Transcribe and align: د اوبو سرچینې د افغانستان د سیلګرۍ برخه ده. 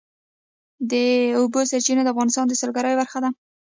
د 0.91 0.93
اوبو 1.37 1.59
سرچینې 1.69 2.03
د 2.03 2.09
افغانستان 2.13 2.45
د 2.47 2.53
سیلګرۍ 2.59 2.93
برخه 3.01 3.19
ده. 3.23 3.29